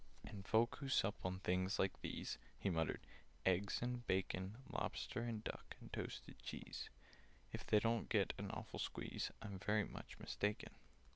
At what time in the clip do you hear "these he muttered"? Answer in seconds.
2.01-3.05